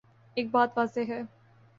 [0.37, 1.21] ایک بات واضح ہے۔